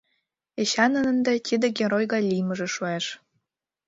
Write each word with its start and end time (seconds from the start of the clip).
Эчанын 0.61 1.05
ынде 1.13 1.33
тиде 1.47 1.67
герой 1.79 2.05
гай 2.13 2.23
лиймыже 2.29 2.67
шуэш. 2.75 3.05